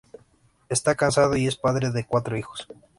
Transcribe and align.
Está 0.67 0.95
casado 0.95 1.37
y 1.37 1.45
es 1.45 1.57
padre 1.57 1.91
de 1.91 2.07
cuatro 2.07 2.35
hijos. 2.35 2.67